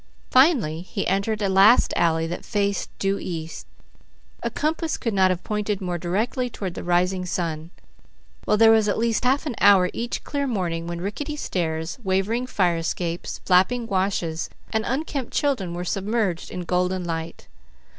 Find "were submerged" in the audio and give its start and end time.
15.75-16.49